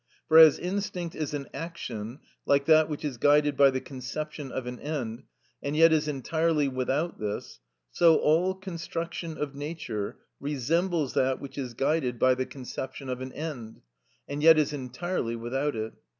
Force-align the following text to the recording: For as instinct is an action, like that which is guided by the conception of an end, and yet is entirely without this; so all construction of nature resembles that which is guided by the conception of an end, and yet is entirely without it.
For 0.27 0.39
as 0.39 0.57
instinct 0.57 1.13
is 1.13 1.35
an 1.35 1.47
action, 1.53 2.21
like 2.47 2.65
that 2.65 2.89
which 2.89 3.05
is 3.05 3.17
guided 3.17 3.55
by 3.55 3.69
the 3.69 3.79
conception 3.79 4.51
of 4.51 4.65
an 4.65 4.79
end, 4.79 5.25
and 5.61 5.75
yet 5.75 5.93
is 5.93 6.07
entirely 6.07 6.67
without 6.67 7.19
this; 7.19 7.59
so 7.91 8.15
all 8.15 8.55
construction 8.55 9.37
of 9.37 9.53
nature 9.53 10.17
resembles 10.39 11.13
that 11.13 11.39
which 11.39 11.55
is 11.55 11.75
guided 11.75 12.17
by 12.17 12.33
the 12.33 12.47
conception 12.47 13.09
of 13.09 13.21
an 13.21 13.31
end, 13.33 13.81
and 14.27 14.41
yet 14.41 14.57
is 14.57 14.73
entirely 14.73 15.35
without 15.35 15.75
it. 15.75 15.93